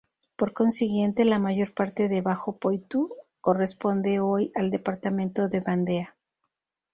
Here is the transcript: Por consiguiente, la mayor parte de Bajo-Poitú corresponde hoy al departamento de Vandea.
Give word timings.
Por 0.35 0.53
consiguiente, 0.53 1.25
la 1.25 1.37
mayor 1.37 1.75
parte 1.75 2.09
de 2.09 2.21
Bajo-Poitú 2.23 3.13
corresponde 3.39 4.19
hoy 4.19 4.51
al 4.55 4.71
departamento 4.71 5.47
de 5.47 5.59
Vandea. 5.59 6.15